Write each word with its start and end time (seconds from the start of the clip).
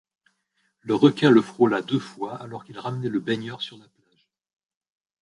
Le 0.79 0.95
requin 0.95 1.29
le 1.29 1.43
frôla 1.43 1.83
deux 1.83 1.99
fois 1.99 2.35
alors 2.41 2.65
qu'il 2.65 2.79
ramenait 2.79 3.07
le 3.07 3.19
baigneur 3.19 3.61
sur 3.61 3.77
la 3.77 3.87
plage. 3.87 4.27